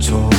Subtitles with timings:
[0.00, 0.31] 저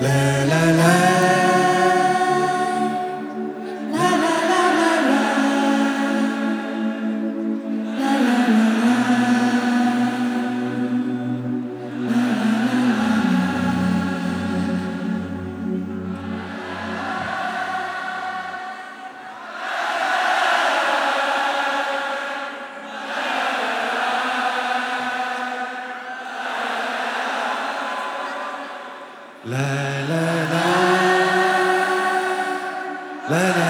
[0.00, 1.15] la la la.
[29.48, 30.14] 来来
[30.50, 30.56] 来，
[33.28, 33.65] 来来。